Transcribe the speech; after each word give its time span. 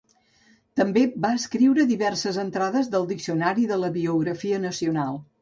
També 0.79 1.03
va 1.25 1.29
escriure 1.39 1.85
diverses 1.91 2.39
entrades 2.45 2.91
del 2.97 3.07
"Diccionari 3.13 3.67
de 3.75 3.79
la 3.85 3.93
Biografia 4.01 4.65
Nacional". 4.67 5.23